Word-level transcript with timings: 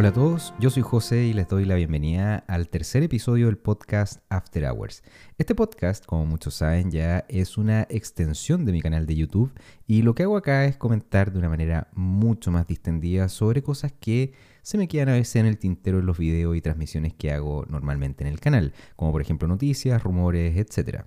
Hola 0.00 0.10
a 0.10 0.12
todos, 0.12 0.54
yo 0.60 0.70
soy 0.70 0.84
José 0.84 1.24
y 1.24 1.32
les 1.32 1.48
doy 1.48 1.64
la 1.64 1.74
bienvenida 1.74 2.44
al 2.46 2.68
tercer 2.68 3.02
episodio 3.02 3.46
del 3.46 3.58
podcast 3.58 4.22
After 4.28 4.64
Hours. 4.64 5.02
Este 5.38 5.56
podcast, 5.56 6.06
como 6.06 6.24
muchos 6.24 6.54
saben, 6.54 6.92
ya 6.92 7.24
es 7.28 7.58
una 7.58 7.82
extensión 7.90 8.64
de 8.64 8.70
mi 8.70 8.80
canal 8.80 9.06
de 9.06 9.16
YouTube 9.16 9.50
y 9.88 10.02
lo 10.02 10.14
que 10.14 10.22
hago 10.22 10.36
acá 10.36 10.66
es 10.66 10.76
comentar 10.76 11.32
de 11.32 11.40
una 11.40 11.48
manera 11.48 11.88
mucho 11.94 12.52
más 12.52 12.68
distendida 12.68 13.28
sobre 13.28 13.64
cosas 13.64 13.90
que 13.90 14.34
se 14.62 14.78
me 14.78 14.86
quedan 14.86 15.08
a 15.08 15.14
veces 15.14 15.34
en 15.34 15.46
el 15.46 15.58
tintero 15.58 15.98
en 15.98 16.06
los 16.06 16.16
videos 16.16 16.54
y 16.54 16.60
transmisiones 16.60 17.14
que 17.14 17.32
hago 17.32 17.66
normalmente 17.68 18.22
en 18.22 18.28
el 18.30 18.38
canal, 18.38 18.74
como 18.94 19.10
por 19.10 19.20
ejemplo 19.20 19.48
noticias, 19.48 20.00
rumores, 20.00 20.56
etc. 20.56 21.06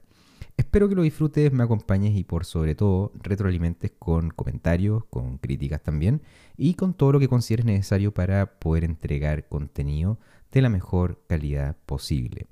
Espero 0.58 0.88
que 0.88 0.96
lo 0.96 1.02
disfrutes, 1.02 1.52
me 1.52 1.64
acompañes 1.64 2.16
y 2.16 2.24
por 2.24 2.46
sobre 2.46 2.76
todo 2.76 3.12
retroalimentes 3.22 3.92
con 3.98 4.30
comentarios, 4.30 5.06
con 5.06 5.38
críticas 5.38 5.82
también 5.82 6.22
y 6.58 6.76
con 6.76 6.94
todo 6.94 7.14
lo 7.14 7.20
que 7.20 7.28
consideres 7.28 7.66
necesario 7.66 8.14
para 8.14 8.60
poder 8.60 8.84
entregar 8.84 9.48
contenido 9.48 10.20
de 10.52 10.62
la 10.62 10.70
mejor 10.70 11.22
calidad 11.28 11.78
posible. 11.86 12.48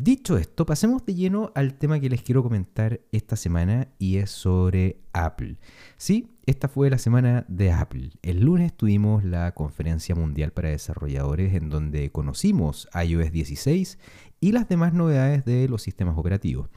Dicho 0.00 0.38
esto, 0.38 0.64
pasemos 0.64 1.04
de 1.06 1.14
lleno 1.16 1.50
al 1.56 1.74
tema 1.74 1.98
que 1.98 2.08
les 2.08 2.22
quiero 2.22 2.44
comentar 2.44 3.00
esta 3.10 3.34
semana 3.34 3.88
y 3.98 4.18
es 4.18 4.30
sobre 4.30 5.00
Apple. 5.12 5.56
Sí, 5.96 6.30
esta 6.46 6.68
fue 6.68 6.88
la 6.88 6.98
semana 6.98 7.44
de 7.48 7.72
Apple. 7.72 8.10
El 8.22 8.40
lunes 8.40 8.72
tuvimos 8.76 9.24
la 9.24 9.52
conferencia 9.54 10.14
mundial 10.14 10.52
para 10.52 10.68
desarrolladores 10.68 11.52
en 11.54 11.68
donde 11.68 12.12
conocimos 12.12 12.88
iOS 12.94 13.32
16 13.32 13.98
y 14.40 14.52
las 14.52 14.68
demás 14.68 14.92
novedades 14.92 15.44
de 15.44 15.68
los 15.68 15.82
sistemas 15.82 16.16
operativos. 16.16 16.68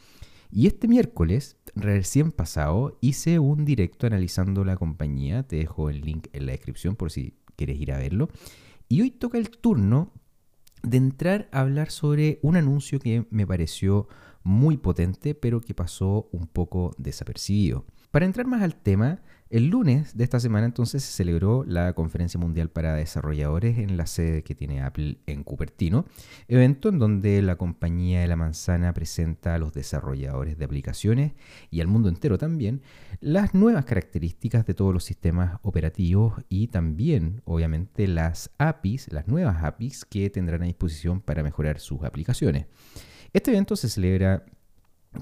Y 0.52 0.68
este 0.68 0.90
miércoles, 0.90 1.56
recién 1.76 2.34
pasado, 2.34 2.98
hice 3.00 3.40
un 3.40 3.64
directo 3.64 4.06
analizando 4.06 4.66
la 4.66 4.76
compañía. 4.76 5.44
Te 5.44 5.56
dejo 5.56 5.90
el 5.90 6.02
link 6.02 6.28
en 6.34 6.46
la 6.46 6.52
descripción 6.52 6.98
por 6.98 7.10
si 7.10 7.36
quieres 7.56 7.80
ir 7.80 7.94
a 7.94 7.98
verlo. 7.98 8.30
Y 8.90 9.02
hoy 9.02 9.12
toca 9.12 9.38
el 9.38 9.50
turno 9.50 10.12
de 10.84 10.98
entrar 10.98 11.48
a 11.54 11.62
hablar 11.62 11.90
sobre 11.90 12.40
un 12.42 12.58
anuncio 12.58 13.00
que 13.00 13.26
me 13.30 13.48
pareció 13.48 14.10
muy 14.44 14.76
potente, 14.76 15.36
pero 15.36 15.62
que 15.62 15.74
pasó 15.74 16.28
un 16.34 16.48
poco 16.48 16.94
desapercibido. 16.98 17.86
Para 18.10 18.26
entrar 18.26 18.46
más 18.46 18.62
al 18.62 18.76
tema, 18.76 19.22
el 19.52 19.68
lunes 19.68 20.16
de 20.16 20.24
esta 20.24 20.40
semana 20.40 20.66
entonces 20.66 21.04
se 21.04 21.12
celebró 21.12 21.66
la 21.66 21.92
Conferencia 21.94 22.40
Mundial 22.40 22.70
para 22.70 22.96
Desarrolladores 22.96 23.78
en 23.80 23.98
la 23.98 24.08
sede 24.08 24.44
que 24.44 24.56
tiene 24.56 24.82
Apple 24.82 25.18
en 25.28 25.44
Cupertino, 25.44 26.06
evento 26.48 26.88
en 26.88 27.00
donde 27.00 27.42
la 27.42 27.58
compañía 27.58 28.22
de 28.22 28.28
la 28.28 28.38
manzana 28.38 28.94
presenta 28.94 29.54
a 29.54 29.58
los 29.58 29.74
desarrolladores 29.74 30.58
de 30.58 30.64
aplicaciones 30.64 31.34
y 31.70 31.82
al 31.82 31.88
mundo 31.88 32.08
entero 32.08 32.38
también 32.38 32.82
las 33.20 33.54
nuevas 33.54 33.84
características 33.84 34.66
de 34.66 34.74
todos 34.74 34.94
los 34.94 35.04
sistemas 35.04 35.60
operativos 35.64 36.36
y 36.48 36.68
también 36.68 37.42
obviamente 37.44 38.08
las 38.08 38.52
APIs, 38.58 39.12
las 39.12 39.28
nuevas 39.28 39.64
APIs 39.64 40.06
que 40.06 40.30
tendrán 40.30 40.64
a 40.64 40.66
disposición 40.66 41.20
para 41.20 41.44
mejorar 41.44 41.80
sus 41.80 42.04
aplicaciones. 42.04 42.68
Este 43.34 43.52
evento 43.52 43.76
se 43.76 43.90
celebra 43.90 44.46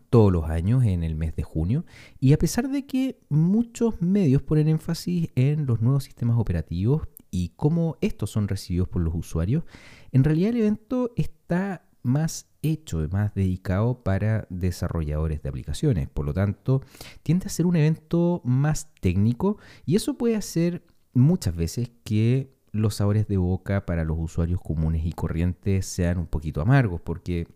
todos 0.10 0.32
los 0.32 0.46
años 0.50 0.84
en 0.84 1.04
el 1.04 1.16
mes 1.16 1.36
de 1.36 1.44
junio 1.44 1.86
y 2.20 2.34
a 2.34 2.38
pesar 2.38 2.70
de 2.70 2.86
que 2.86 3.20
muchos 3.30 4.02
medios 4.02 4.42
ponen 4.42 4.68
énfasis 4.68 5.30
en 5.36 5.66
los 5.66 5.82
nuevos 5.82 6.04
sistemas 6.04 6.38
operativos 6.38 7.08
y 7.32 7.50
cómo 7.56 7.98
estos 8.02 8.32
son 8.32 8.48
recibidos 8.48 8.88
por 8.88 9.02
los 9.02 9.14
usuarios, 9.16 9.64
en 10.12 10.24
realidad 10.24 10.52
el 10.52 10.58
evento 10.58 11.12
está 11.16 11.86
más 12.02 12.48
hecho, 12.62 13.08
más 13.12 13.34
dedicado 13.34 14.04
para 14.04 14.48
desarrolladores 14.50 15.42
de 15.42 15.50
aplicaciones. 15.50 16.10
Por 16.10 16.26
lo 16.26 16.34
tanto, 16.34 16.82
tiende 17.24 17.46
a 17.46 17.50
ser 17.50 17.66
un 17.66 17.76
evento 17.76 18.42
más 18.44 18.94
técnico 19.02 19.58
y 19.86 19.96
eso 19.96 20.18
puede 20.18 20.36
hacer 20.36 20.84
muchas 21.14 21.56
veces 21.56 21.92
que 22.04 22.54
los 22.72 22.96
sabores 22.96 23.28
de 23.28 23.38
boca 23.38 23.86
para 23.86 24.04
los 24.04 24.18
usuarios 24.20 24.62
comunes 24.62 25.06
y 25.06 25.12
corrientes 25.12 25.86
sean 25.86 26.20
un 26.20 26.28
poquito 26.28 26.62
amargos 26.62 27.02
porque 27.02 27.48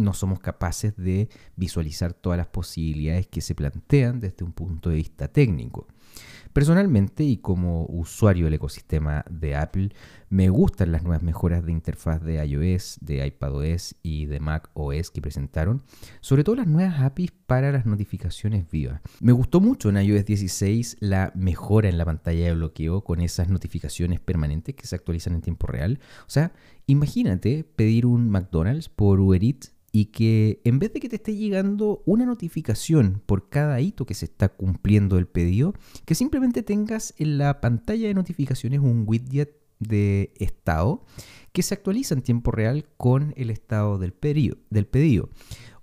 no 0.00 0.14
somos 0.14 0.40
capaces 0.40 0.96
de 0.96 1.28
visualizar 1.56 2.12
todas 2.12 2.38
las 2.38 2.48
posibilidades 2.48 3.26
que 3.26 3.40
se 3.40 3.54
plantean 3.54 4.20
desde 4.20 4.44
un 4.44 4.52
punto 4.52 4.90
de 4.90 4.96
vista 4.96 5.28
técnico. 5.28 5.86
Personalmente 6.52 7.22
y 7.22 7.36
como 7.36 7.86
usuario 7.86 8.46
del 8.46 8.54
ecosistema 8.54 9.24
de 9.30 9.54
Apple, 9.54 9.90
me 10.30 10.48
gustan 10.48 10.90
las 10.90 11.04
nuevas 11.04 11.22
mejoras 11.22 11.64
de 11.64 11.70
interfaz 11.70 12.22
de 12.22 12.44
iOS, 12.44 12.98
de 13.00 13.24
iPadOS 13.24 13.94
y 14.02 14.26
de 14.26 14.40
macOS 14.40 15.10
que 15.12 15.20
presentaron, 15.20 15.84
sobre 16.20 16.42
todo 16.42 16.56
las 16.56 16.66
nuevas 16.66 17.00
APIs 17.00 17.30
para 17.46 17.70
las 17.70 17.86
notificaciones 17.86 18.68
vivas. 18.68 19.00
Me 19.20 19.32
gustó 19.32 19.60
mucho 19.60 19.90
en 19.90 19.98
iOS 19.98 20.24
16 20.24 20.96
la 21.00 21.32
mejora 21.36 21.88
en 21.88 21.98
la 21.98 22.04
pantalla 22.04 22.46
de 22.46 22.54
bloqueo 22.54 23.04
con 23.04 23.20
esas 23.20 23.48
notificaciones 23.48 24.18
permanentes 24.18 24.74
que 24.74 24.86
se 24.86 24.96
actualizan 24.96 25.34
en 25.34 25.42
tiempo 25.42 25.68
real. 25.68 26.00
O 26.22 26.30
sea, 26.30 26.52
imagínate 26.86 27.62
pedir 27.64 28.06
un 28.06 28.28
McDonald's 28.28 28.88
por 28.88 29.20
Uber 29.20 29.40
y 29.92 30.06
que 30.06 30.60
en 30.64 30.78
vez 30.78 30.92
de 30.92 31.00
que 31.00 31.08
te 31.08 31.16
esté 31.16 31.34
llegando 31.34 32.02
una 32.06 32.24
notificación 32.24 33.22
por 33.26 33.48
cada 33.48 33.80
hito 33.80 34.06
que 34.06 34.14
se 34.14 34.26
está 34.26 34.48
cumpliendo 34.48 35.18
el 35.18 35.26
pedido, 35.26 35.74
que 36.10 36.16
simplemente 36.16 36.64
tengas 36.64 37.14
en 37.18 37.38
la 37.38 37.60
pantalla 37.60 38.08
de 38.08 38.14
notificaciones 38.14 38.80
un 38.80 39.04
widget 39.06 39.54
de 39.78 40.34
estado 40.40 41.04
que 41.52 41.62
se 41.62 41.72
actualiza 41.72 42.16
en 42.16 42.22
tiempo 42.22 42.50
real 42.50 42.88
con 42.96 43.32
el 43.36 43.48
estado 43.48 43.96
del, 43.96 44.12
pedido. 44.12 45.28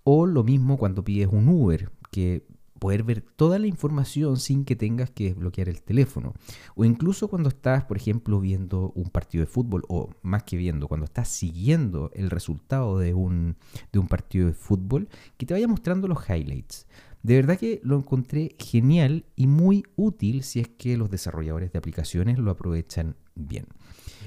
O 0.04 0.26
lo 0.26 0.44
mismo 0.44 0.78
cuando 0.78 1.06
pides 1.06 1.30
un 1.32 1.48
Uber, 1.48 1.90
que 2.12 2.46
poder 2.78 3.04
ver 3.04 3.22
toda 3.22 3.58
la 3.58 3.68
información 3.68 4.36
sin 4.36 4.66
que 4.66 4.76
tengas 4.76 5.10
que 5.12 5.30
desbloquear 5.30 5.70
el 5.70 5.82
teléfono. 5.82 6.34
O 6.76 6.84
incluso 6.84 7.30
cuando 7.30 7.48
estás, 7.48 7.86
por 7.86 7.96
ejemplo, 7.96 8.42
viendo 8.42 8.92
un 8.96 9.10
partido 9.10 9.46
de 9.46 9.50
fútbol, 9.50 9.84
o 9.88 10.10
más 10.24 10.44
que 10.44 10.58
viendo, 10.58 10.90
cuando 10.90 11.06
estás 11.06 11.30
siguiendo 11.30 12.12
el 12.14 12.30
resultado 12.30 13.00
de 13.00 13.14
un, 13.14 13.56
de 13.94 14.00
un 14.00 14.10
partido 14.10 14.48
de 14.48 14.54
fútbol, 14.54 15.08
que 15.38 15.46
te 15.46 15.54
vaya 15.54 15.70
mostrando 15.70 16.10
los 16.10 16.30
highlights. 16.30 16.86
De 17.24 17.36
verdad 17.36 17.58
que 17.58 17.82
lo 17.84 17.98
encontré 17.98 18.56
genial 18.60 19.26
y 19.36 19.48
muy 19.48 19.84
útil 19.96 20.44
si 20.44 20.60
es 20.60 20.70
que 20.70 20.98
los 20.98 21.10
desarrolladores 21.10 21.72
de 21.72 21.80
aplicaciones 21.80 22.38
lo 22.38 22.52
aprovechan 22.52 23.16
bien. 23.36 23.68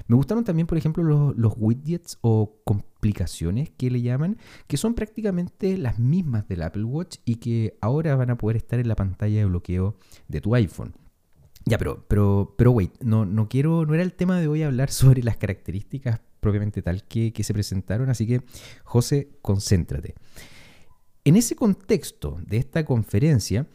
Me 0.06 0.16
gustaron 0.16 0.44
también, 0.44 0.66
por 0.66 0.78
ejemplo, 0.78 1.32
los, 1.32 1.54
widgets 1.56 2.18
o 2.20 2.60
complicaciones 2.64 3.70
que 3.70 3.90
le 3.90 4.02
llaman, 4.02 4.38
que 4.66 4.76
son 4.76 4.94
prácticamente 4.94 5.76
las 5.78 5.98
mismas 5.98 6.48
del 6.48 6.62
Apple 6.62 6.84
Watch 6.84 7.18
y 7.24 7.36
que 7.36 7.76
ahora 7.80 8.16
van 8.16 8.30
a 8.30 8.36
poder 8.36 8.56
estar 8.56 8.80
en 8.80 8.88
la 8.88 8.96
pantalla 8.96 9.38
de 9.38 9.44
bloqueo 9.44 9.96
de 10.28 10.40
tu 10.40 10.54
iPhone. 10.54 10.94
Ya, 11.66 11.78
pero, 11.78 12.04
pero, 12.08 12.54
pero 12.56 12.72
wait, 12.72 12.92
no, 13.02 13.26
no 13.26 13.48
quiero, 13.48 13.84
no 13.86 13.94
era 13.94 14.02
el 14.02 14.14
tema 14.14 14.40
de 14.40 14.48
hoy 14.48 14.62
hablar 14.62 14.90
sobre 14.90 15.22
las 15.22 15.36
características 15.36 16.20
propiamente 16.40 16.80
tal 16.82 17.04
que, 17.04 17.32
que 17.32 17.44
se 17.44 17.52
presentaron, 17.52 18.08
así 18.08 18.26
que 18.26 18.42
José, 18.82 19.28
concéntrate. 19.42 20.14
En 21.24 21.36
ese 21.36 21.54
contexto 21.54 22.38
de 22.46 22.56
esta 22.56 22.84
conferencia, 22.84 23.66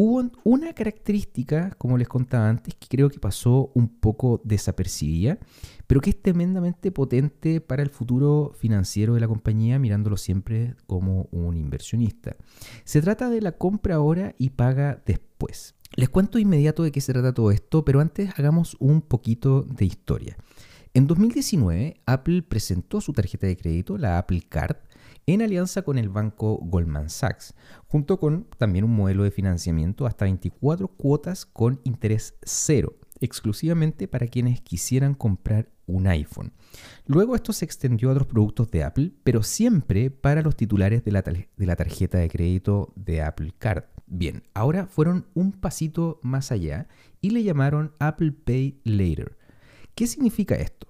Hubo 0.00 0.30
una 0.44 0.74
característica, 0.74 1.70
como 1.76 1.98
les 1.98 2.06
contaba 2.06 2.48
antes, 2.48 2.72
que 2.74 2.86
creo 2.86 3.10
que 3.10 3.18
pasó 3.18 3.72
un 3.74 3.88
poco 3.88 4.40
desapercibida, 4.44 5.38
pero 5.88 6.00
que 6.00 6.10
es 6.10 6.22
tremendamente 6.22 6.92
potente 6.92 7.60
para 7.60 7.82
el 7.82 7.90
futuro 7.90 8.52
financiero 8.56 9.14
de 9.14 9.20
la 9.20 9.26
compañía, 9.26 9.80
mirándolo 9.80 10.16
siempre 10.16 10.76
como 10.86 11.26
un 11.32 11.56
inversionista. 11.56 12.36
Se 12.84 13.02
trata 13.02 13.28
de 13.28 13.40
la 13.40 13.50
compra 13.50 13.96
ahora 13.96 14.36
y 14.38 14.50
paga 14.50 15.02
después. 15.04 15.74
Les 15.96 16.08
cuento 16.08 16.38
inmediato 16.38 16.84
de 16.84 16.92
qué 16.92 17.00
se 17.00 17.12
trata 17.12 17.34
todo 17.34 17.50
esto, 17.50 17.84
pero 17.84 18.00
antes 18.00 18.30
hagamos 18.38 18.76
un 18.78 19.00
poquito 19.00 19.62
de 19.62 19.86
historia. 19.86 20.36
En 20.94 21.06
2019, 21.06 22.00
Apple 22.06 22.42
presentó 22.42 23.00
su 23.00 23.12
tarjeta 23.12 23.46
de 23.46 23.56
crédito, 23.56 23.98
la 23.98 24.18
Apple 24.18 24.42
Card, 24.48 24.76
en 25.28 25.42
alianza 25.42 25.82
con 25.82 25.98
el 25.98 26.08
banco 26.08 26.58
Goldman 26.62 27.10
Sachs, 27.10 27.54
junto 27.86 28.18
con 28.18 28.46
también 28.56 28.86
un 28.86 28.96
modelo 28.96 29.24
de 29.24 29.30
financiamiento 29.30 30.06
hasta 30.06 30.24
24 30.24 30.88
cuotas 30.88 31.44
con 31.44 31.80
interés 31.84 32.38
cero, 32.42 32.96
exclusivamente 33.20 34.08
para 34.08 34.26
quienes 34.26 34.62
quisieran 34.62 35.12
comprar 35.14 35.68
un 35.86 36.06
iPhone. 36.06 36.54
Luego 37.06 37.34
esto 37.34 37.52
se 37.52 37.66
extendió 37.66 38.08
a 38.08 38.12
otros 38.12 38.26
productos 38.26 38.70
de 38.70 38.84
Apple, 38.84 39.12
pero 39.22 39.42
siempre 39.42 40.10
para 40.10 40.40
los 40.40 40.56
titulares 40.56 41.04
de 41.04 41.12
la, 41.12 41.76
tarjeta 41.76 42.16
de 42.16 42.30
crédito 42.30 42.94
de 42.96 43.20
Apple 43.20 43.52
Card. 43.58 43.84
Bien, 44.06 44.44
ahora 44.54 44.86
fueron 44.86 45.26
un 45.34 45.52
pasito 45.52 46.20
más 46.22 46.52
allá 46.52 46.88
y 47.20 47.30
le 47.30 47.42
llamaron 47.42 47.92
Apple 47.98 48.32
Pay 48.32 48.80
Later. 48.84 49.36
¿Qué 49.94 50.06
significa 50.06 50.54
esto? 50.54 50.87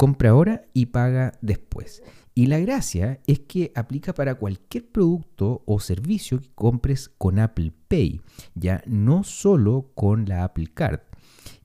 Compra 0.00 0.30
ahora 0.30 0.62
y 0.74 0.86
paga 0.86 1.32
después. 1.40 2.04
Y 2.32 2.46
la 2.46 2.60
gracia 2.60 3.18
es 3.26 3.40
que 3.40 3.72
aplica 3.74 4.14
para 4.14 4.36
cualquier 4.36 4.88
producto 4.92 5.64
o 5.66 5.80
servicio 5.80 6.40
que 6.40 6.52
compres 6.54 7.08
con 7.08 7.40
Apple 7.40 7.72
Pay, 7.88 8.20
ya 8.54 8.80
no 8.86 9.24
solo 9.24 9.90
con 9.96 10.26
la 10.26 10.44
Apple 10.44 10.68
Card. 10.72 11.00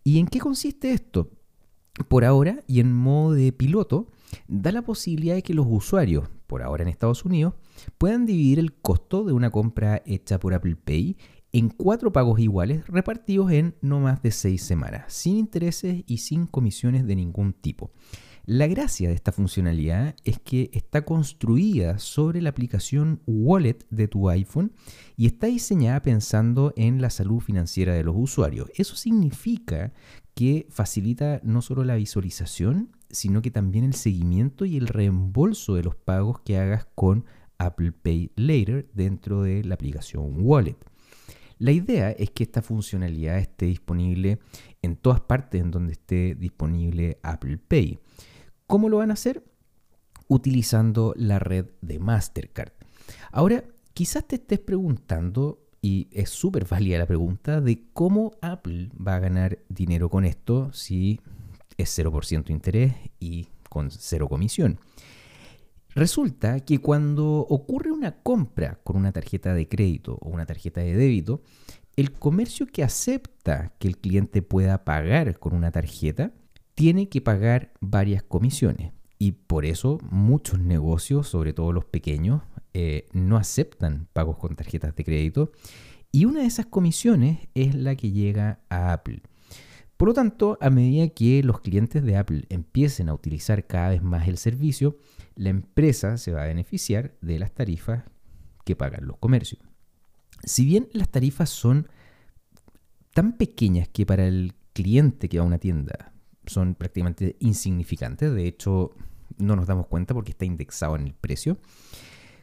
¿Y 0.03 0.17
en 0.17 0.25
qué 0.25 0.39
consiste 0.39 0.93
esto? 0.93 1.29
Por 2.07 2.25
ahora 2.25 2.63
y 2.65 2.79
en 2.79 2.91
modo 2.91 3.33
de 3.33 3.51
piloto, 3.51 4.09
da 4.47 4.71
la 4.71 4.81
posibilidad 4.81 5.35
de 5.35 5.43
que 5.43 5.53
los 5.53 5.67
usuarios, 5.69 6.27
por 6.47 6.63
ahora 6.63 6.81
en 6.81 6.89
Estados 6.89 7.25
Unidos, 7.25 7.53
puedan 7.99 8.25
dividir 8.25 8.57
el 8.57 8.73
costo 8.73 9.25
de 9.25 9.33
una 9.33 9.51
compra 9.51 10.01
hecha 10.07 10.39
por 10.39 10.55
Apple 10.55 10.75
Pay 10.75 11.17
en 11.53 11.69
cuatro 11.69 12.11
pagos 12.11 12.39
iguales 12.39 12.87
repartidos 12.87 13.51
en 13.51 13.75
no 13.79 13.99
más 13.99 14.23
de 14.23 14.31
seis 14.31 14.63
semanas, 14.63 15.13
sin 15.13 15.37
intereses 15.37 16.03
y 16.07 16.17
sin 16.17 16.47
comisiones 16.47 17.05
de 17.05 17.15
ningún 17.15 17.53
tipo. 17.53 17.91
La 18.45 18.65
gracia 18.67 19.07
de 19.07 19.15
esta 19.15 19.31
funcionalidad 19.31 20.15
es 20.25 20.39
que 20.39 20.71
está 20.73 21.05
construida 21.05 21.99
sobre 21.99 22.41
la 22.41 22.49
aplicación 22.49 23.21
Wallet 23.27 23.85
de 23.91 24.07
tu 24.07 24.29
iPhone 24.29 24.73
y 25.15 25.27
está 25.27 25.47
diseñada 25.47 26.01
pensando 26.01 26.73
en 26.75 27.01
la 27.01 27.11
salud 27.11 27.39
financiera 27.39 27.93
de 27.93 28.03
los 28.03 28.15
usuarios. 28.17 28.69
Eso 28.75 28.95
significa 28.95 29.93
que 30.33 30.65
facilita 30.71 31.39
no 31.43 31.61
solo 31.61 31.85
la 31.85 31.95
visualización, 31.95 32.97
sino 33.11 33.43
que 33.43 33.51
también 33.51 33.85
el 33.85 33.93
seguimiento 33.93 34.65
y 34.65 34.75
el 34.75 34.87
reembolso 34.87 35.75
de 35.75 35.83
los 35.83 35.95
pagos 35.95 36.39
que 36.39 36.57
hagas 36.57 36.87
con 36.95 37.25
Apple 37.59 37.91
Pay 37.91 38.31
Later 38.35 38.89
dentro 38.93 39.43
de 39.43 39.63
la 39.63 39.75
aplicación 39.75 40.33
Wallet. 40.39 40.77
La 41.63 41.71
idea 41.71 42.11
es 42.11 42.29
que 42.31 42.43
esta 42.43 42.61
funcionalidad 42.61 43.37
esté 43.37 43.67
disponible 43.67 44.37
en 44.81 44.97
todas 44.97 45.21
partes 45.21 45.61
en 45.61 45.71
donde 45.71 45.93
esté 45.93 46.35
disponible 46.35 47.19
Apple 47.23 47.57
Pay. 47.57 47.99
¿Cómo 48.67 48.89
lo 48.89 48.97
van 48.97 49.11
a 49.11 49.13
hacer? 49.13 49.45
Utilizando 50.27 51.13
la 51.15 51.39
red 51.39 51.67
de 51.79 51.99
Mastercard. 51.99 52.73
Ahora, 53.31 53.63
quizás 53.93 54.27
te 54.27 54.35
estés 54.35 54.59
preguntando, 54.59 55.65
y 55.81 56.09
es 56.11 56.31
súper 56.31 56.65
válida 56.65 56.97
la 56.97 57.05
pregunta, 57.05 57.61
de 57.61 57.85
cómo 57.93 58.33
Apple 58.41 58.89
va 58.95 59.15
a 59.15 59.19
ganar 59.19 59.59
dinero 59.69 60.09
con 60.09 60.25
esto 60.25 60.73
si 60.73 61.21
es 61.77 61.97
0% 61.97 62.49
interés 62.49 62.93
y 63.21 63.47
con 63.69 63.89
cero 63.89 64.27
comisión. 64.27 64.79
Resulta 65.95 66.59
que 66.61 66.79
cuando 66.79 67.39
ocurre 67.39 67.91
una 67.91 68.17
compra 68.23 68.79
con 68.83 68.95
una 68.95 69.11
tarjeta 69.11 69.53
de 69.53 69.67
crédito 69.67 70.17
o 70.21 70.29
una 70.29 70.45
tarjeta 70.45 70.81
de 70.81 70.95
débito, 70.95 71.43
el 71.95 72.11
comercio 72.11 72.65
que 72.65 72.83
acepta 72.83 73.73
que 73.77 73.87
el 73.87 73.97
cliente 73.97 74.41
pueda 74.41 74.83
pagar 74.83 75.37
con 75.37 75.53
una 75.53 75.71
tarjeta 75.71 76.31
tiene 76.73 77.09
que 77.09 77.21
pagar 77.21 77.73
varias 77.79 78.23
comisiones. 78.23 78.91
Y 79.19 79.33
por 79.33 79.65
eso 79.65 79.99
muchos 80.09 80.59
negocios, 80.59 81.27
sobre 81.27 81.53
todo 81.53 81.71
los 81.71 81.85
pequeños, 81.85 82.41
eh, 82.73 83.07
no 83.13 83.37
aceptan 83.37 84.07
pagos 84.13 84.37
con 84.37 84.55
tarjetas 84.55 84.95
de 84.95 85.03
crédito. 85.03 85.51
Y 86.11 86.25
una 86.25 86.41
de 86.41 86.47
esas 86.47 86.65
comisiones 86.65 87.47
es 87.53 87.75
la 87.75 87.95
que 87.95 88.11
llega 88.11 88.59
a 88.69 88.93
Apple. 88.93 89.21
Por 89.97 90.07
lo 90.07 90.13
tanto, 90.15 90.57
a 90.59 90.69
medida 90.69 91.07
que 91.09 91.43
los 91.43 91.61
clientes 91.61 92.03
de 92.03 92.17
Apple 92.17 92.45
empiecen 92.49 93.09
a 93.09 93.13
utilizar 93.13 93.67
cada 93.67 93.89
vez 93.89 94.01
más 94.01 94.27
el 94.27 94.37
servicio, 94.37 94.97
la 95.35 95.49
empresa 95.49 96.17
se 96.17 96.31
va 96.31 96.43
a 96.43 96.47
beneficiar 96.47 97.15
de 97.21 97.39
las 97.39 97.53
tarifas 97.53 98.03
que 98.65 98.75
pagan 98.75 99.07
los 99.07 99.17
comercios. 99.17 99.61
Si 100.43 100.65
bien 100.65 100.89
las 100.93 101.09
tarifas 101.09 101.49
son 101.49 101.87
tan 103.13 103.37
pequeñas 103.37 103.87
que 103.87 104.05
para 104.05 104.27
el 104.27 104.53
cliente 104.73 105.29
que 105.29 105.37
va 105.37 105.43
a 105.43 105.47
una 105.47 105.59
tienda 105.59 106.13
son 106.45 106.75
prácticamente 106.75 107.37
insignificantes, 107.39 108.33
de 108.33 108.47
hecho 108.47 108.91
no 109.37 109.55
nos 109.55 109.67
damos 109.67 109.87
cuenta 109.87 110.13
porque 110.13 110.31
está 110.31 110.45
indexado 110.45 110.95
en 110.95 111.07
el 111.07 111.13
precio, 111.13 111.57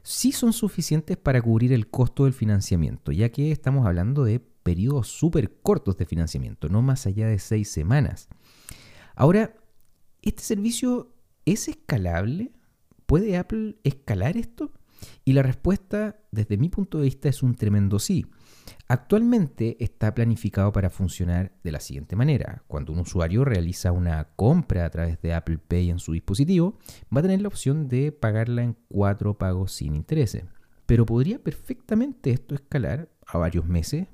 sí 0.02 0.32
son 0.32 0.52
suficientes 0.52 1.16
para 1.16 1.42
cubrir 1.42 1.72
el 1.72 1.88
costo 1.88 2.25
del 2.25 2.32
financiamiento, 2.32 3.12
ya 3.12 3.31
que 3.31 3.52
estamos 3.52 3.87
hablando 3.87 4.25
de 4.25 4.40
periodos 4.40 5.08
súper 5.08 5.60
cortos 5.60 5.96
de 5.96 6.06
financiamiento, 6.06 6.69
no 6.69 6.82
más 6.82 7.06
allá 7.06 7.26
de 7.26 7.38
seis 7.38 7.70
semanas. 7.70 8.28
Ahora, 9.14 9.54
¿este 10.22 10.42
servicio 10.42 11.14
es 11.44 11.69
escalable? 11.69 12.52
¿Puede 13.10 13.36
Apple 13.36 13.74
escalar 13.82 14.36
esto? 14.36 14.70
Y 15.24 15.32
la 15.32 15.42
respuesta, 15.42 16.20
desde 16.30 16.56
mi 16.56 16.68
punto 16.68 16.98
de 16.98 17.06
vista, 17.06 17.28
es 17.28 17.42
un 17.42 17.56
tremendo 17.56 17.98
sí. 17.98 18.24
Actualmente 18.86 19.76
está 19.80 20.14
planificado 20.14 20.70
para 20.70 20.90
funcionar 20.90 21.50
de 21.64 21.72
la 21.72 21.80
siguiente 21.80 22.14
manera. 22.14 22.62
Cuando 22.68 22.92
un 22.92 23.00
usuario 23.00 23.44
realiza 23.44 23.90
una 23.90 24.28
compra 24.36 24.84
a 24.84 24.90
través 24.90 25.20
de 25.22 25.34
Apple 25.34 25.58
Pay 25.58 25.90
en 25.90 25.98
su 25.98 26.12
dispositivo, 26.12 26.78
va 27.12 27.18
a 27.18 27.22
tener 27.22 27.42
la 27.42 27.48
opción 27.48 27.88
de 27.88 28.12
pagarla 28.12 28.62
en 28.62 28.76
cuatro 28.86 29.36
pagos 29.36 29.72
sin 29.72 29.96
intereses. 29.96 30.44
Pero 30.86 31.04
podría 31.04 31.42
perfectamente 31.42 32.30
esto 32.30 32.54
escalar 32.54 33.08
a 33.26 33.38
varios 33.38 33.66
meses, 33.66 34.06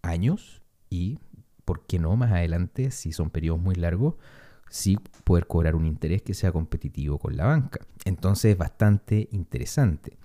años 0.00 0.62
y, 0.88 1.18
¿por 1.66 1.84
qué 1.84 1.98
no 1.98 2.16
más 2.16 2.32
adelante, 2.32 2.90
si 2.90 3.12
son 3.12 3.28
periodos 3.28 3.60
muy 3.60 3.74
largos, 3.74 4.14
sí 4.70 4.98
poder 5.24 5.46
cobrar 5.46 5.76
un 5.76 5.84
interés 5.84 6.22
que 6.22 6.32
sea 6.32 6.52
competitivo 6.52 7.18
con 7.18 7.36
la 7.36 7.46
banca. 7.46 7.80
Entonces 8.06 8.52
es 8.52 8.58
bastante 8.58 9.28
interesante. 9.32 10.16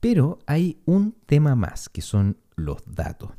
Pero 0.00 0.38
hay 0.46 0.78
un 0.84 1.16
tema 1.24 1.54
más, 1.54 1.88
que 1.88 2.02
son 2.02 2.36
los 2.56 2.82
datos. 2.86 3.30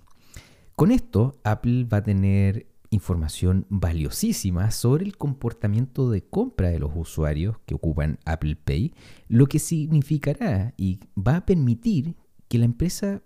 Con 0.75 0.91
esto, 0.91 1.39
Apple 1.43 1.83
va 1.83 1.97
a 1.97 2.03
tener 2.03 2.67
información 2.89 3.65
valiosísima 3.69 4.71
sobre 4.71 5.05
el 5.05 5.15
comportamiento 5.17 6.09
de 6.09 6.23
compra 6.23 6.69
de 6.69 6.79
los 6.79 6.91
usuarios 6.95 7.57
que 7.65 7.75
ocupan 7.75 8.17
Apple 8.25 8.55
Pay, 8.55 8.93
lo 9.27 9.45
que 9.45 9.59
significará 9.59 10.73
y 10.75 10.99
va 11.15 11.37
a 11.37 11.45
permitir 11.45 12.15
que 12.47 12.57
la 12.57 12.65
empresa, 12.65 13.21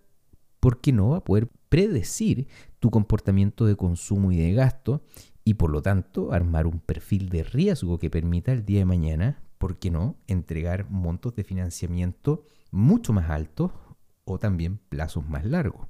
¿por 0.59 0.81
qué 0.81 0.91
no?, 0.91 1.09
va 1.09 1.17
a 1.17 1.23
poder 1.23 1.49
predecir 1.69 2.47
tu 2.79 2.91
comportamiento 2.91 3.65
de 3.65 3.77
consumo 3.77 4.31
y 4.31 4.37
de 4.37 4.53
gasto 4.53 5.01
y 5.43 5.55
por 5.55 5.69
lo 5.69 5.81
tanto 5.81 6.31
armar 6.31 6.67
un 6.67 6.79
perfil 6.79 7.29
de 7.29 7.43
riesgo 7.43 7.99
que 7.99 8.09
permita 8.09 8.51
el 8.51 8.65
día 8.65 8.79
de 8.79 8.85
mañana, 8.85 9.43
¿por 9.57 9.77
qué 9.77 9.91
no?, 9.91 10.17
entregar 10.27 10.89
montos 10.89 11.35
de 11.35 11.43
financiamiento 11.43 12.45
mucho 12.71 13.13
más 13.13 13.29
altos 13.29 13.71
o 14.25 14.39
también 14.39 14.77
plazos 14.89 15.27
más 15.27 15.45
largos. 15.45 15.87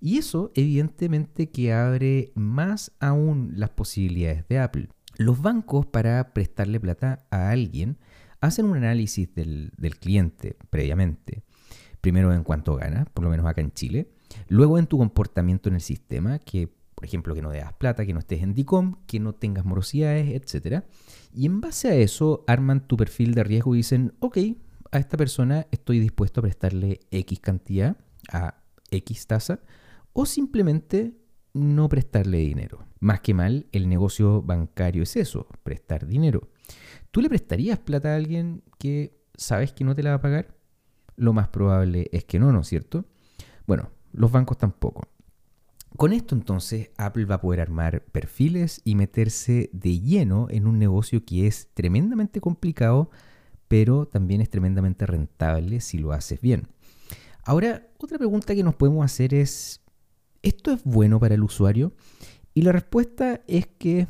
Y 0.00 0.18
eso 0.18 0.52
evidentemente 0.54 1.50
que 1.50 1.72
abre 1.72 2.32
más 2.34 2.92
aún 3.00 3.52
las 3.54 3.70
posibilidades 3.70 4.46
de 4.48 4.58
Apple. 4.58 4.88
Los 5.16 5.42
bancos 5.42 5.86
para 5.86 6.32
prestarle 6.32 6.78
plata 6.78 7.26
a 7.30 7.50
alguien 7.50 7.98
hacen 8.40 8.66
un 8.66 8.76
análisis 8.76 9.34
del, 9.34 9.72
del 9.76 9.96
cliente 9.96 10.56
previamente. 10.70 11.42
Primero 12.00 12.32
en 12.32 12.44
cuánto 12.44 12.76
gana, 12.76 13.06
por 13.06 13.24
lo 13.24 13.30
menos 13.30 13.46
acá 13.46 13.60
en 13.60 13.72
Chile. 13.72 14.12
Luego 14.46 14.78
en 14.78 14.86
tu 14.86 14.98
comportamiento 14.98 15.68
en 15.68 15.74
el 15.74 15.80
sistema, 15.80 16.38
que 16.38 16.68
por 16.98 17.04
ejemplo, 17.04 17.32
que 17.32 17.42
no 17.42 17.50
deas 17.50 17.72
plata, 17.74 18.04
que 18.04 18.12
no 18.12 18.18
estés 18.18 18.42
en 18.42 18.54
DICOM, 18.54 18.96
que 19.06 19.20
no 19.20 19.32
tengas 19.32 19.64
morosidades, 19.64 20.30
etc. 20.34 20.82
Y 21.32 21.46
en 21.46 21.60
base 21.60 21.86
a 21.86 21.94
eso 21.94 22.42
arman 22.48 22.88
tu 22.88 22.96
perfil 22.96 23.34
de 23.34 23.44
riesgo 23.44 23.76
y 23.76 23.78
dicen, 23.78 24.14
ok, 24.18 24.38
a 24.90 24.98
esta 24.98 25.16
persona 25.16 25.68
estoy 25.70 26.00
dispuesto 26.00 26.40
a 26.40 26.42
prestarle 26.42 26.98
X 27.12 27.38
cantidad 27.38 27.96
a 28.32 28.64
X 28.90 29.28
tasa 29.28 29.60
o 30.12 30.26
simplemente 30.26 31.14
no 31.54 31.88
prestarle 31.88 32.38
dinero. 32.38 32.84
Más 32.98 33.20
que 33.20 33.32
mal, 33.32 33.66
el 33.70 33.88
negocio 33.88 34.42
bancario 34.42 35.04
es 35.04 35.14
eso, 35.14 35.46
prestar 35.62 36.04
dinero. 36.04 36.48
¿Tú 37.12 37.20
le 37.20 37.28
prestarías 37.28 37.78
plata 37.78 38.12
a 38.12 38.16
alguien 38.16 38.64
que 38.76 39.22
sabes 39.36 39.72
que 39.72 39.84
no 39.84 39.94
te 39.94 40.02
la 40.02 40.10
va 40.10 40.16
a 40.16 40.20
pagar? 40.20 40.56
Lo 41.14 41.32
más 41.32 41.46
probable 41.46 42.08
es 42.10 42.24
que 42.24 42.40
no, 42.40 42.50
¿no 42.50 42.62
es 42.62 42.66
cierto? 42.66 43.04
Bueno, 43.68 43.92
los 44.10 44.32
bancos 44.32 44.58
tampoco. 44.58 45.06
Con 45.96 46.12
esto 46.12 46.34
entonces 46.34 46.90
Apple 46.96 47.24
va 47.24 47.36
a 47.36 47.40
poder 47.40 47.60
armar 47.60 48.04
perfiles 48.04 48.80
y 48.84 48.94
meterse 48.94 49.70
de 49.72 50.00
lleno 50.00 50.46
en 50.50 50.66
un 50.66 50.78
negocio 50.78 51.24
que 51.24 51.46
es 51.46 51.68
tremendamente 51.74 52.40
complicado, 52.40 53.10
pero 53.66 54.06
también 54.06 54.40
es 54.40 54.50
tremendamente 54.50 55.06
rentable 55.06 55.80
si 55.80 55.98
lo 55.98 56.12
haces 56.12 56.40
bien. 56.40 56.68
Ahora, 57.44 57.88
otra 57.98 58.18
pregunta 58.18 58.54
que 58.54 58.62
nos 58.62 58.74
podemos 58.74 59.04
hacer 59.04 59.34
es, 59.34 59.80
¿esto 60.42 60.72
es 60.72 60.84
bueno 60.84 61.18
para 61.18 61.34
el 61.34 61.42
usuario? 61.42 61.92
Y 62.54 62.62
la 62.62 62.72
respuesta 62.72 63.40
es 63.46 63.66
que, 63.66 64.06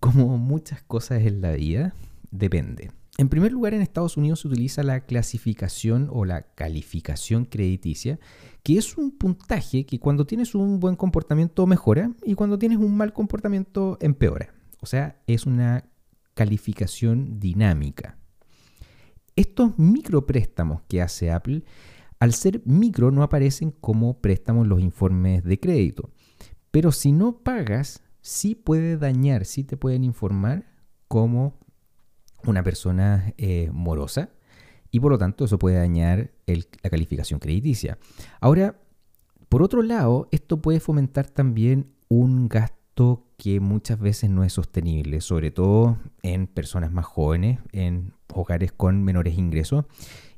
como 0.00 0.38
muchas 0.38 0.82
cosas 0.82 1.22
en 1.22 1.40
la 1.40 1.52
vida, 1.52 1.94
depende. 2.30 2.90
En 3.16 3.28
primer 3.28 3.52
lugar, 3.52 3.74
en 3.74 3.82
Estados 3.82 4.16
Unidos 4.16 4.40
se 4.40 4.48
utiliza 4.48 4.82
la 4.82 5.06
clasificación 5.06 6.08
o 6.12 6.24
la 6.24 6.42
calificación 6.54 7.44
crediticia, 7.44 8.18
que 8.64 8.76
es 8.76 8.96
un 8.96 9.12
puntaje 9.12 9.86
que 9.86 10.00
cuando 10.00 10.26
tienes 10.26 10.54
un 10.56 10.80
buen 10.80 10.96
comportamiento 10.96 11.64
mejora 11.66 12.10
y 12.24 12.34
cuando 12.34 12.58
tienes 12.58 12.78
un 12.78 12.96
mal 12.96 13.12
comportamiento 13.12 13.98
empeora. 14.00 14.52
O 14.80 14.86
sea, 14.86 15.22
es 15.28 15.46
una 15.46 15.84
calificación 16.34 17.38
dinámica. 17.38 18.18
Estos 19.36 19.78
micropréstamos 19.78 20.82
que 20.88 21.00
hace 21.00 21.30
Apple, 21.30 21.64
al 22.18 22.32
ser 22.32 22.62
micro 22.64 23.12
no 23.12 23.22
aparecen 23.22 23.70
como 23.70 24.18
préstamos 24.20 24.66
los 24.66 24.80
informes 24.80 25.44
de 25.44 25.60
crédito. 25.60 26.10
Pero 26.72 26.90
si 26.90 27.12
no 27.12 27.38
pagas, 27.38 28.02
sí 28.20 28.56
puede 28.56 28.96
dañar, 28.96 29.44
sí 29.44 29.62
te 29.62 29.76
pueden 29.76 30.02
informar 30.02 30.66
como 31.06 31.60
una 32.46 32.62
persona 32.62 33.32
eh, 33.38 33.70
morosa 33.72 34.30
y 34.90 35.00
por 35.00 35.10
lo 35.10 35.18
tanto 35.18 35.44
eso 35.44 35.58
puede 35.58 35.76
dañar 35.76 36.30
la 36.46 36.90
calificación 36.90 37.40
crediticia. 37.40 37.98
Ahora, 38.40 38.80
por 39.48 39.62
otro 39.62 39.82
lado, 39.82 40.28
esto 40.30 40.60
puede 40.60 40.80
fomentar 40.80 41.28
también 41.28 41.92
un 42.08 42.48
gasto 42.48 43.26
que 43.36 43.60
muchas 43.60 43.98
veces 43.98 44.30
no 44.30 44.44
es 44.44 44.52
sostenible, 44.52 45.20
sobre 45.20 45.50
todo 45.50 45.98
en 46.22 46.46
personas 46.46 46.92
más 46.92 47.06
jóvenes, 47.06 47.58
en 47.72 48.12
hogares 48.32 48.72
con 48.72 49.02
menores 49.02 49.36
ingresos. 49.36 49.84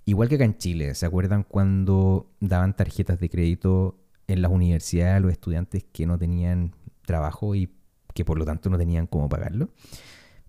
Igual 0.04 0.28
que 0.28 0.36
acá 0.36 0.44
en 0.44 0.56
Chile, 0.56 0.94
¿se 0.94 1.04
acuerdan 1.04 1.42
cuando 1.42 2.30
daban 2.40 2.75
tarjetas 2.76 3.20
de 3.20 3.28
crédito 3.28 3.98
en 4.26 4.42
las 4.42 4.50
universidades 4.50 5.16
a 5.16 5.20
los 5.20 5.32
estudiantes 5.32 5.84
que 5.92 6.06
no 6.06 6.18
tenían 6.18 6.75
trabajo 7.04 7.54
y 7.54 7.70
que 8.16 8.25
por 8.25 8.38
lo 8.38 8.44
tanto 8.44 8.70
no 8.70 8.78
tenían 8.78 9.06
cómo 9.06 9.28
pagarlo. 9.28 9.68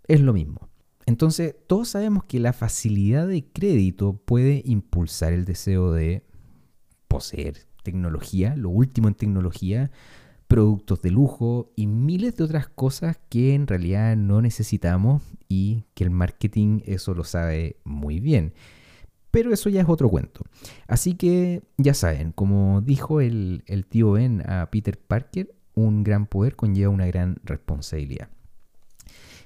Es 0.07 0.21
lo 0.21 0.33
mismo. 0.33 0.69
Entonces, 1.07 1.55
todos 1.67 1.87
sabemos 1.87 2.25
que 2.25 2.39
la 2.39 2.51
facilidad 2.51 3.27
de 3.27 3.45
crédito 3.45 4.13
puede 4.13 4.61
impulsar 4.65 5.31
el 5.31 5.45
deseo 5.45 5.93
de 5.93 6.23
poseer 7.07 7.65
tecnología, 7.81 8.55
lo 8.57 8.69
último 8.69 9.07
en 9.07 9.15
tecnología, 9.15 9.89
productos 10.49 11.01
de 11.01 11.11
lujo 11.11 11.71
y 11.77 11.87
miles 11.87 12.35
de 12.35 12.43
otras 12.43 12.67
cosas 12.67 13.17
que 13.29 13.55
en 13.55 13.67
realidad 13.67 14.17
no 14.17 14.41
necesitamos 14.41 15.23
y 15.47 15.85
que 15.93 16.03
el 16.03 16.09
marketing 16.09 16.81
eso 16.83 17.13
lo 17.13 17.23
sabe 17.23 17.77
muy 17.85 18.19
bien. 18.19 18.53
Pero 19.31 19.53
eso 19.53 19.69
ya 19.69 19.81
es 19.81 19.87
otro 19.87 20.09
cuento. 20.09 20.43
Así 20.87 21.13
que 21.13 21.63
ya 21.77 21.93
saben, 21.93 22.33
como 22.33 22.81
dijo 22.81 23.21
el, 23.21 23.63
tío 23.89 24.11
Ben 24.11 24.43
a 24.45 24.69
Peter 24.71 24.99
Parker, 24.99 25.55
un 25.73 26.03
gran 26.03 26.25
poder 26.25 26.57
conlleva 26.57 26.89
una 26.89 27.05
gran 27.05 27.37
responsabilidad. 27.43 28.27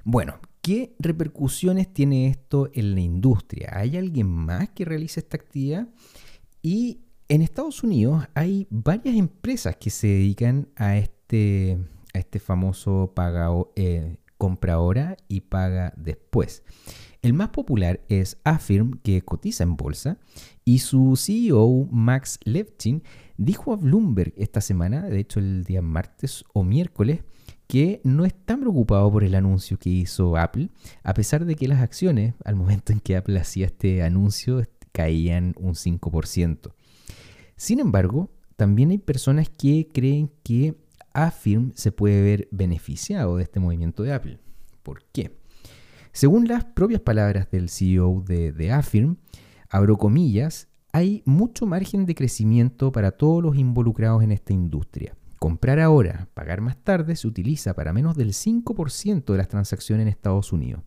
Bueno, 0.04 0.40
¿qué 0.62 0.96
repercusiones 1.00 1.92
tiene 1.92 2.28
esto 2.28 2.70
en 2.74 2.96
la 2.96 3.02
industria? 3.02 3.72
¿Hay 3.74 3.98
alguien 3.98 4.28
más 4.28 4.70
que 4.70 4.86
realice 4.86 5.20
esta 5.20 5.38
actividad? 5.38 5.88
Y 6.62 7.02
en 7.28 7.42
Estados 7.42 7.84
Unidos 7.84 8.28
hay 8.34 8.68
varias 8.70 9.16
empresas 9.16 9.76
que 9.78 9.90
se 9.90 10.08
dedican 10.08 10.70
a 10.76 10.98
este, 10.98 11.78
a 12.14 12.20
este 12.20 12.40
famoso 12.40 13.12
paga, 13.16 13.50
eh, 13.76 14.18
compra 14.38 14.74
ahora 14.74 15.18
y 15.28 15.42
paga 15.42 15.94
después. 15.98 16.64
El 17.22 17.34
más 17.34 17.50
popular 17.50 18.02
es 18.10 18.40
Affirm, 18.44 19.00
que 19.04 19.22
cotiza 19.22 19.64
en 19.64 19.78
bolsa, 19.78 20.18
y 20.66 20.80
su 20.80 21.16
CEO, 21.16 21.88
Max 21.92 22.40
Levchin, 22.44 23.04
dijo 23.38 23.74
a 23.74 23.76
Bloomberg 23.76 24.34
esta 24.38 24.60
semana, 24.60 25.04
de 25.04 25.20
hecho 25.20 25.40
el 25.40 25.64
día 25.64 25.84
martes 25.84 26.44
o 26.54 26.64
miércoles, 26.64 27.24
que 27.72 28.02
no 28.04 28.26
está 28.26 28.58
preocupado 28.58 29.10
por 29.10 29.24
el 29.24 29.34
anuncio 29.34 29.80
que 29.80 29.90
hizo 29.90 30.36
Apple, 30.36 30.72
a 31.04 31.14
pesar 31.14 31.46
de 31.46 31.56
que 31.56 31.70
las 31.70 31.80
acciones, 31.80 32.34
al 32.44 32.58
momento 32.58 32.92
en 32.92 33.00
que 33.00 33.16
Apple 33.16 33.40
hacía 33.40 33.68
este 33.68 34.04
anuncio, 34.04 34.62
caían 34.92 35.56
un 35.58 35.76
5%. 35.76 36.74
Sin 37.56 37.80
embargo, 37.80 38.30
también 38.58 38.90
hay 38.90 38.98
personas 38.98 39.50
que 39.50 39.88
creen 39.88 40.30
que 40.44 40.76
Affirm 41.14 41.72
se 41.74 41.94
puede 41.94 42.22
ver 42.22 42.50
beneficiado 42.52 43.38
de 43.38 43.44
este 43.44 43.62
movimiento 43.62 44.04
de 44.04 44.12
Apple. 44.12 44.40
¿Por 44.84 45.06
qué? 45.14 45.40
Según 46.12 46.50
las 46.50 46.66
propias 46.66 47.00
palabras 47.00 47.50
del 47.52 47.70
CEO 47.70 48.22
de, 48.28 48.52
de 48.52 48.74
Affirm, 48.74 49.16
abro 49.70 49.98
comillas, 49.98 50.68
hay 50.92 51.24
mucho 51.24 51.66
margen 51.68 52.06
de 52.06 52.16
crecimiento 52.16 52.92
para 52.92 53.12
todos 53.12 53.42
los 53.42 53.56
involucrados 53.56 54.24
en 54.24 54.34
esta 54.34 54.52
industria. 54.52 55.16
Comprar 55.42 55.80
ahora, 55.80 56.30
pagar 56.36 56.62
más 56.62 56.78
tarde 56.78 57.16
se 57.16 57.28
utiliza 57.28 57.74
para 57.74 57.94
menos 57.94 58.16
del 58.16 58.32
5% 58.32 59.26
de 59.26 59.38
las 59.40 59.48
transacciones 59.48 60.04
en 60.04 60.08
Estados 60.08 60.54
Unidos. 60.54 60.84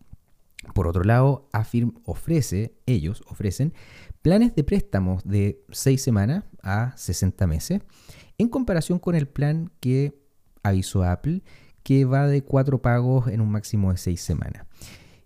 Por 0.73 0.87
otro 0.87 1.03
lado, 1.03 1.49
Affirm 1.51 1.95
ofrece, 2.05 2.73
ellos 2.85 3.21
ofrecen, 3.27 3.73
planes 4.21 4.55
de 4.55 4.63
préstamos 4.63 5.25
de 5.25 5.61
6 5.71 6.01
semanas 6.01 6.45
a 6.63 6.95
60 6.95 7.45
meses, 7.47 7.81
en 8.37 8.47
comparación 8.47 8.97
con 8.97 9.15
el 9.15 9.27
plan 9.27 9.73
que 9.81 10.23
avisó 10.63 11.03
Apple, 11.03 11.43
que 11.83 12.05
va 12.05 12.25
de 12.25 12.41
4 12.41 12.81
pagos 12.81 13.27
en 13.27 13.41
un 13.41 13.51
máximo 13.51 13.91
de 13.91 13.97
6 13.97 14.21
semanas 14.21 14.65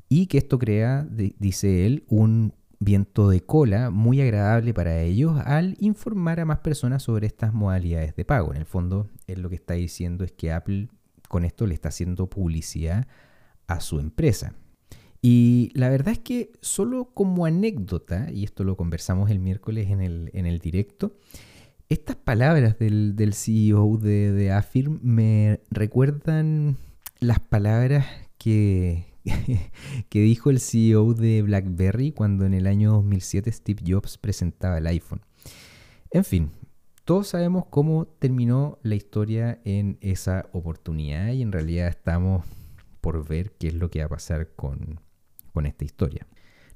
y 0.10 0.26
que 0.26 0.40
esto 0.40 0.58
crea, 0.58 1.08
dice 1.08 1.86
él, 1.86 2.04
un 2.08 2.56
viento 2.80 3.30
de 3.30 3.42
cola 3.42 3.90
muy 3.90 4.22
agradable 4.22 4.74
para 4.74 5.02
ellos 5.02 5.40
al 5.46 5.76
informar 5.80 6.40
a 6.40 6.46
más 6.46 6.60
personas 6.60 7.04
sobre 7.04 7.28
estas 7.28 7.54
modalidades 7.54 8.16
de 8.16 8.26
pago. 8.26 8.52
En 8.52 8.58
el 8.58 8.66
fondo, 8.66 9.10
él 9.28 9.42
lo 9.42 9.50
que 9.50 9.56
está 9.56 9.74
diciendo 9.74 10.24
es 10.24 10.32
que 10.32 10.52
Apple 10.52 10.88
con 11.28 11.46
esto 11.46 11.68
le 11.68 11.74
está 11.74 11.90
haciendo 11.90 12.28
publicidad 12.28 13.08
a 13.68 13.82
su 13.82 14.00
empresa. 14.00 14.54
Y 15.22 15.72
la 15.74 15.90
verdad 15.90 16.14
es 16.14 16.20
que 16.20 16.52
solo 16.62 17.12
como 17.14 17.46
anécdota, 17.46 18.32
y 18.32 18.46
esto 18.46 18.64
lo 18.64 18.78
conversamos 18.78 19.30
el 19.30 19.40
miércoles 19.40 19.90
en 19.90 20.02
el, 20.02 20.32
en 20.34 20.46
el 20.46 20.60
directo, 20.60 21.14
estas 21.90 22.16
palabras 22.16 22.78
del, 22.80 23.34
CEO 23.34 23.98
de, 23.98 24.32
de 24.32 24.52
Affirm 24.52 25.00
me 25.02 25.60
recuerdan 25.70 26.78
las 27.20 27.40
palabras 27.40 28.06
que, 28.38 29.09
que 30.10 30.22
dijo 30.22 30.50
el 30.50 30.60
CEO 30.60 31.14
de 31.14 31.42
BlackBerry 31.42 32.12
cuando 32.12 32.46
en 32.46 32.54
el 32.54 32.68
año 32.68 32.92
2007 32.94 33.52
Steve 33.52 33.84
Jobs 33.86 34.18
presentaba 34.18 34.78
el 34.78 34.88
iPhone. 34.88 35.22
En 36.12 36.24
fin, 36.24 36.50
todos 37.06 37.28
sabemos 37.28 37.66
cómo 37.70 38.06
terminó 38.06 38.80
la 38.84 38.96
historia 38.96 39.60
en 39.66 39.98
esa 40.02 40.50
oportunidad 40.54 41.30
y 41.30 41.42
en 41.42 41.52
realidad 41.52 41.88
estamos 41.88 42.46
por 43.02 43.28
ver 43.28 43.52
qué 43.54 43.68
es 43.68 43.74
lo 43.74 43.90
que 43.90 44.00
va 44.00 44.06
a 44.06 44.10
pasar 44.10 44.54
con, 44.56 45.00
con 45.54 45.66
esta 45.66 45.86
historia. 45.86 46.28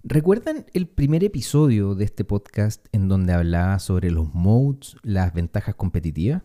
¿Recuerdan 0.03 0.65
el 0.73 0.87
primer 0.87 1.23
episodio 1.23 1.95
de 1.95 2.03
este 2.03 2.25
podcast 2.25 2.85
en 2.91 3.07
donde 3.07 3.31
hablaba 3.31 3.79
sobre 3.79 4.11
los 4.11 4.33
modes, 4.33 4.97
las 5.01 5.33
ventajas 5.33 5.75
competitivas? 5.75 6.43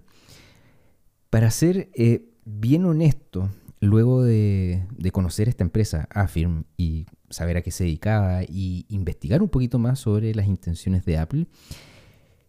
Para 1.28 1.50
ser 1.50 1.90
eh, 1.94 2.28
bien 2.44 2.84
honesto, 2.84 3.50
luego 3.80 4.22
de, 4.22 4.86
conocer 5.12 5.48
esta 5.48 5.64
empresa, 5.64 6.08
Affirm, 6.10 6.64
y 6.76 7.06
saber 7.30 7.56
a 7.56 7.62
qué 7.62 7.70
se 7.70 7.84
dedicaba 7.84 8.42
y 8.42 8.86
investigar 8.88 9.42
un 9.42 9.48
poquito 9.48 9.78
más 9.78 10.00
sobre 10.00 10.34
las 10.34 10.46
intenciones 10.46 11.04
de 11.04 11.18
Apple, 11.18 11.46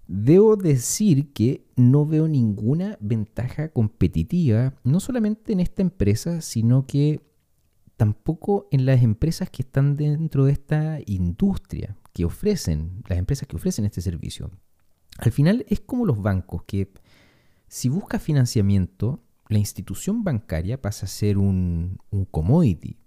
debo 0.07 0.55
decir 0.55 1.33
que 1.33 1.65
no 1.75 2.05
veo 2.05 2.27
ninguna 2.27 2.97
ventaja 2.99 3.69
competitiva, 3.69 4.73
no 4.83 4.99
solamente 4.99 5.53
en 5.53 5.59
esta 5.59 5.81
empresa, 5.81 6.41
sino 6.41 6.85
que 6.85 7.21
tampoco 7.95 8.67
en 8.71 8.85
las 8.85 9.03
empresas 9.03 9.49
que 9.49 9.61
están 9.61 9.95
dentro 9.95 10.45
de 10.45 10.53
esta 10.53 10.99
industria, 11.05 11.95
que 12.13 12.25
ofrecen, 12.25 13.03
las 13.07 13.19
empresas 13.19 13.47
que 13.47 13.55
ofrecen 13.55 13.85
este 13.85 14.01
servicio. 14.01 14.51
Al 15.17 15.31
final 15.31 15.65
es 15.67 15.81
como 15.81 16.05
los 16.05 16.21
bancos, 16.21 16.63
que 16.63 16.91
si 17.67 17.89
buscas 17.89 18.23
financiamiento, 18.23 19.21
la 19.49 19.57
institución 19.57 20.23
bancaria 20.23 20.79
pasa 20.79 21.07
a 21.07 21.09
ser 21.09 21.37
un, 21.37 21.97
commodity. 22.31 22.97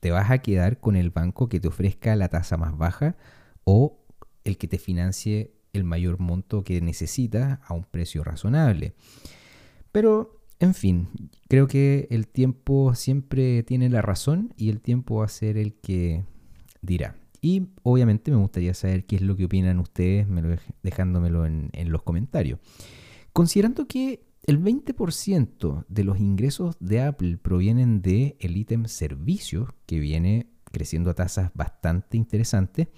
Te 0.00 0.12
vas 0.12 0.30
a 0.30 0.38
quedar 0.38 0.80
con 0.80 0.94
el 0.94 1.10
banco 1.10 1.48
que 1.48 1.58
te 1.58 1.66
ofrezca 1.68 2.14
la 2.14 2.28
tasa 2.28 2.56
más 2.56 2.78
baja 2.78 3.16
o 3.64 3.98
el 4.44 4.56
que 4.58 4.68
te 4.68 4.78
financie 4.78 5.52
el 5.72 5.82
mayor 5.82 6.20
monto 6.20 6.62
que 6.62 6.80
necesitas 6.80 7.58
a 7.64 7.74
un 7.74 7.84
precio 7.84 8.22
razonable. 8.22 8.94
Pero, 9.90 10.40
en 10.60 10.74
fin, 10.74 11.08
creo 11.48 11.66
que 11.66 12.06
el 12.10 12.28
tiempo 12.28 12.94
siempre 12.94 13.64
tiene 13.64 13.88
la 13.88 14.00
razón 14.00 14.54
y 14.56 14.70
el 14.70 14.80
tiempo 14.80 15.16
va 15.16 15.24
a 15.24 15.28
ser 15.28 15.58
el 15.58 15.74
que 15.74 16.24
dirá. 16.80 17.16
Y 17.40 17.70
obviamente 17.82 18.30
me 18.30 18.36
gustaría 18.36 18.72
saber 18.72 19.04
qué 19.04 19.16
es 19.16 19.22
lo 19.22 19.36
que 19.36 19.46
opinan 19.46 19.80
ustedes, 19.80 20.28
dejándomelo 20.82 21.44
en, 21.44 21.70
los 21.90 22.02
comentarios. 22.02 22.60
Considerando 23.32 23.86
que 23.86 24.27
el 24.48 24.64
20% 24.64 25.84
de 25.88 26.04
los 26.04 26.18
ingresos 26.18 26.78
de 26.80 27.02
Apple 27.02 27.36
provienen 27.36 28.00
de 28.00 28.38
el 28.40 28.56
ítem 28.56 28.86
servicios, 28.86 29.68
que 29.84 30.00
viene 30.00 30.48
creciendo 30.72 31.10
a 31.10 31.14
tasas 31.14 31.50
bastante 31.52 32.16
interesantes. 32.16 32.88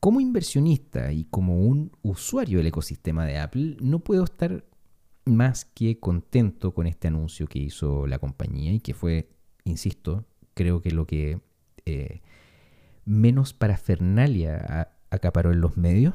Como 0.00 0.18
inversionista 0.18 1.12
y 1.12 1.24
como 1.24 1.60
un 1.60 1.92
usuario 2.00 2.56
del 2.56 2.68
ecosistema 2.68 3.26
de 3.26 3.36
Apple, 3.36 3.76
no 3.82 3.98
puedo 3.98 4.24
estar 4.24 4.64
más 5.26 5.66
que 5.66 6.00
contento 6.00 6.72
con 6.72 6.86
este 6.86 7.08
anuncio 7.08 7.46
que 7.46 7.58
hizo 7.58 8.06
la 8.06 8.18
compañía 8.18 8.72
y 8.72 8.80
que 8.80 8.94
fue, 8.94 9.28
insisto, 9.64 10.24
creo 10.54 10.80
que 10.80 10.90
lo 10.90 11.06
que 11.06 11.42
eh, 11.84 12.22
menos 13.04 13.52
parafernalia 13.52 14.88
acaparó 15.10 15.52
en 15.52 15.60
los 15.60 15.76
medios 15.76 16.14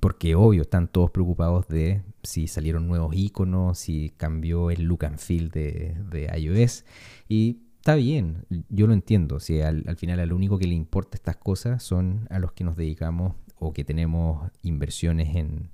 porque 0.00 0.34
obvio, 0.34 0.62
están 0.62 0.88
todos 0.88 1.10
preocupados 1.10 1.68
de 1.68 2.02
si 2.22 2.46
salieron 2.46 2.86
nuevos 2.86 3.14
iconos, 3.14 3.78
si 3.78 4.10
cambió 4.16 4.70
el 4.70 4.82
look 4.84 5.04
and 5.04 5.18
feel 5.18 5.50
de, 5.50 6.30
iOS. 6.36 6.84
Y 7.28 7.58
está 7.76 7.94
bien, 7.94 8.44
yo 8.68 8.86
lo 8.86 8.92
entiendo. 8.92 9.40
Si 9.40 9.60
al, 9.60 9.84
al, 9.86 9.96
final 9.96 10.20
a 10.20 10.26
lo 10.26 10.36
único 10.36 10.58
que 10.58 10.66
le 10.66 10.74
importa 10.74 11.16
estas 11.16 11.36
cosas 11.36 11.82
son 11.82 12.26
a 12.30 12.38
los 12.38 12.52
que 12.52 12.64
nos 12.64 12.76
dedicamos 12.76 13.34
o 13.58 13.72
que 13.72 13.84
tenemos 13.84 14.50
inversiones 14.62 15.36
en, 15.36 15.70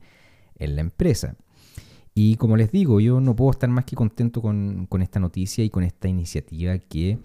la 0.58 0.80
empresa. 0.80 1.36
Y 2.14 2.34
como 2.36 2.56
les 2.56 2.72
digo, 2.72 2.98
yo 2.98 3.20
no 3.20 3.36
puedo 3.36 3.52
estar 3.52 3.70
más 3.70 3.84
que 3.84 3.94
contento 3.94 4.42
con, 4.42 4.86
con 4.86 5.02
esta 5.02 5.20
noticia 5.20 5.62
y 5.62 5.70
con 5.70 5.84
esta 5.84 6.08
iniciativa 6.08 6.76
que 6.78 7.18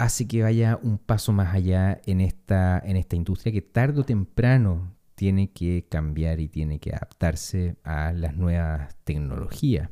hace 0.00 0.26
que 0.26 0.42
vaya 0.42 0.78
un 0.82 0.96
paso 0.96 1.30
más 1.30 1.54
allá 1.54 2.00
en 2.06 2.22
esta, 2.22 2.82
industria 3.12 3.52
que 3.52 3.60
tarde 3.60 4.00
o 4.00 4.04
temprano 4.04 4.96
tiene 5.14 5.52
que 5.52 5.86
cambiar 5.90 6.40
y 6.40 6.48
tiene 6.48 6.80
que 6.80 6.90
adaptarse 6.90 7.76
a 7.84 8.10
las 8.12 8.34
nuevas 8.34 8.96
tecnologías. 9.04 9.90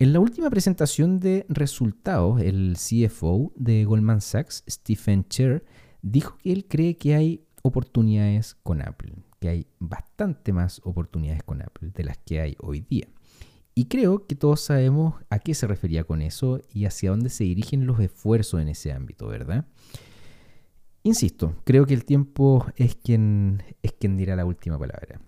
En 0.00 0.12
la 0.12 0.18
última 0.18 0.50
presentación 0.50 1.20
de 1.20 1.46
resultados, 1.48 2.40
el 2.40 2.76
CFO 2.76 3.52
de 3.54 3.84
Goldman 3.84 4.20
Sachs, 4.20 4.64
Stephen 4.68 5.24
Cher, 5.28 5.64
dijo 6.02 6.36
que 6.38 6.52
él 6.52 6.66
cree 6.66 6.98
que 6.98 7.14
hay 7.14 7.44
oportunidades 7.62 8.56
con 8.64 8.82
Apple, 8.82 9.14
que 9.38 9.50
hay 9.50 9.66
bastante 9.78 10.52
más 10.52 10.80
oportunidades 10.82 11.44
con 11.44 11.62
Apple 11.62 11.92
de 11.94 12.02
las 12.02 12.18
que 12.18 12.40
hay 12.40 12.56
hoy 12.58 12.80
día. 12.80 13.06
Y 13.74 13.86
creo 13.86 14.26
que 14.26 14.34
todos 14.34 14.60
sabemos 14.60 15.14
a 15.30 15.38
qué 15.38 15.54
se 15.54 15.66
refería 15.66 16.04
con 16.04 16.20
eso 16.20 16.60
y 16.72 16.84
hacia 16.84 17.10
dónde 17.10 17.30
se 17.30 17.44
dirigen 17.44 17.86
los 17.86 18.00
esfuerzos 18.00 18.60
en 18.60 18.68
ese 18.68 18.92
ámbito, 18.92 19.26
¿verdad? 19.28 19.66
Insisto, 21.02 21.56
creo 21.64 21.86
que 21.86 21.94
el 21.94 22.04
tiempo 22.04 22.66
es 22.76 22.94
quien, 22.96 23.62
es 23.82 23.92
quien 23.92 24.16
dirá 24.16 24.36
la 24.36 24.44
última 24.44 24.78
palabra. 24.78 25.20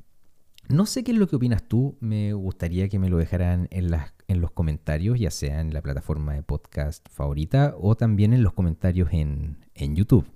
No 0.68 0.86
sé 0.86 1.04
qué 1.04 1.12
es 1.12 1.18
lo 1.18 1.26
que 1.26 1.36
opinas 1.36 1.62
tú, 1.66 1.96
me 2.00 2.32
gustaría 2.32 2.88
que 2.88 2.98
me 2.98 3.10
lo 3.10 3.18
dejaran 3.18 3.68
en, 3.70 3.90
las, 3.90 4.14
en 4.28 4.40
los 4.40 4.50
comentarios, 4.50 5.18
ya 5.18 5.30
sea 5.30 5.60
en 5.60 5.74
la 5.74 5.82
plataforma 5.82 6.34
de 6.34 6.42
podcast 6.42 7.06
favorita 7.10 7.74
o 7.78 7.96
también 7.96 8.32
en 8.32 8.42
los 8.42 8.54
comentarios 8.54 9.08
en, 9.12 9.58
en 9.74 9.96
YouTube. 9.96 10.26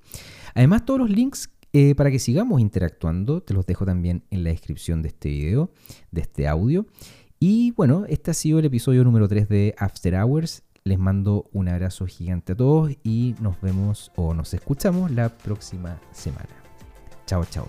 Además, 0.55 0.85
todos 0.85 1.01
los 1.01 1.11
links 1.11 1.51
eh, 1.73 1.95
para 1.95 2.11
que 2.11 2.19
sigamos 2.19 2.61
interactuando, 2.61 3.43
te 3.43 3.53
los 3.53 3.67
dejo 3.67 3.85
también 3.85 4.25
en 4.31 4.43
la 4.43 4.51
descripción 4.51 5.03
de 5.03 5.09
este 5.09 5.29
video, 5.29 5.71
de 6.11 6.23
este 6.23 6.49
audio. 6.49 6.87
Y 7.41 7.73
bueno, 7.73 8.05
este 8.09 8.33
ha 8.33 8.35
sido 8.35 8.59
el 8.59 8.65
episodio 8.65 9.05
número 9.05 9.29
3 9.29 9.49
de 9.49 9.75
After 9.79 10.15
Hours. 10.15 10.63
Les 10.85 10.99
mando 10.99 11.49
un 11.53 11.69
abrazo 11.69 12.07
gigante 12.07 12.53
a 12.53 12.57
todos 12.57 12.93
y 13.05 13.35
nos 13.41 13.61
vemos 13.61 14.11
o 14.17 14.35
nos 14.35 14.55
escuchamos 14.55 15.11
la 15.11 15.29
próxima 15.29 16.01
semana. 16.13 16.49
Chao, 17.27 17.45
chao. 17.45 17.69